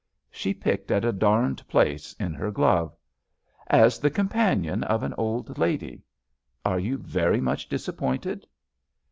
She 0.31 0.55
picked 0.55 0.89
at 0.89 1.05
a 1.05 1.11
darned 1.11 1.67
place 1.67 2.13
in 2.13 2.33
her 2.33 2.49
glove. 2.49 2.95
"As 3.67 3.99
the 3.99 4.09
companion 4.09 4.83
of 4.85 5.03
an 5.03 5.13
old 5.15 5.59
lady. 5.59 6.01
Are 6.65 6.79
you 6.79 6.97
very 6.97 7.39
much 7.39 7.69
disappointed?" 7.69 8.47